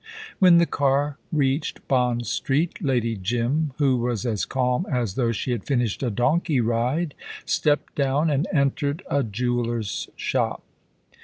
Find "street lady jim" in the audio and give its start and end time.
2.25-3.73